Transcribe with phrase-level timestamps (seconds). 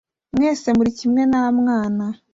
[0.35, 2.05] mwese muri kimwe, nta mwana,